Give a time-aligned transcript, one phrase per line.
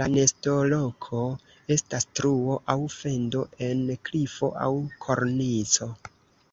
[0.00, 1.18] La nestoloko
[1.76, 4.72] estas truo aŭ fendo en klifo aŭ
[5.06, 5.92] kornico.